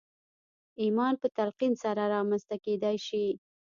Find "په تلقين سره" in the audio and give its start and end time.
1.21-2.03